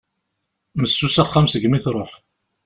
Messus 0.79 1.15
axxam 1.23 1.47
segmi 1.49 1.79
truḥ. 1.83 2.11